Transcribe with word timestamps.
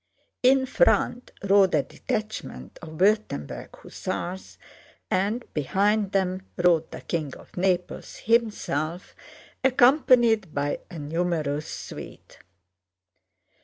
In 0.41 0.65
front 0.65 1.29
rode 1.43 1.75
a 1.75 1.83
detachment 1.83 2.79
of 2.81 2.89
Württemberg 2.97 3.75
hussars 3.83 4.57
and 5.11 5.43
behind 5.53 6.11
them 6.11 6.41
rode 6.57 6.89
the 6.89 7.01
King 7.01 7.35
of 7.35 7.55
Naples 7.55 8.15
himself 8.15 9.15
accompanied 9.63 10.55
by 10.55 10.79
a 10.89 10.97
numerous 10.97 11.67
suite. 11.67 12.39